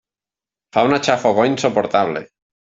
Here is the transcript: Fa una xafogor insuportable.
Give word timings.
Fa 0.77 0.83
una 0.87 0.99
xafogor 1.09 1.51
insuportable. 1.51 2.25